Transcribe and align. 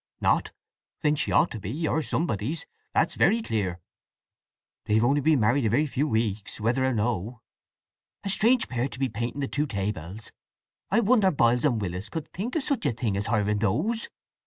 "Not? 0.19 0.51
Then 1.03 1.15
she 1.15 1.31
ought 1.31 1.51
to 1.51 1.59
be, 1.59 1.87
or 1.87 2.01
somebody's—that's 2.01 3.13
very 3.13 3.39
clear!" 3.43 3.79
"They've 4.85 5.03
only 5.03 5.21
been 5.21 5.39
married 5.39 5.65
a 5.65 5.69
very 5.69 5.85
few 5.85 6.07
weeks, 6.07 6.59
whether 6.59 6.83
or 6.83 6.91
no." 6.91 7.41
"A 8.23 8.29
strange 8.31 8.67
pair 8.67 8.87
to 8.87 8.97
be 8.97 9.09
painting 9.09 9.41
the 9.41 9.47
Two 9.47 9.67
Tables! 9.67 10.31
I 10.89 11.01
wonder 11.01 11.29
Biles 11.29 11.65
and 11.65 11.79
Willis 11.79 12.09
could 12.09 12.33
think 12.33 12.55
of 12.55 12.63
such 12.63 12.87
a 12.87 12.91
thing 12.93 13.15
as 13.15 13.27
hiring 13.27 13.59
those!" 13.59 14.09